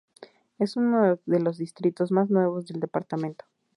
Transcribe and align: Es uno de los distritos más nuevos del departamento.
Es 0.57 0.77
uno 0.77 1.19
de 1.27 1.39
los 1.39 1.59
distritos 1.59 2.11
más 2.11 2.31
nuevos 2.31 2.65
del 2.65 2.79
departamento. 2.79 3.45